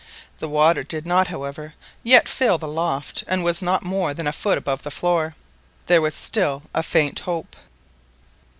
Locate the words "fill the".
2.27-2.67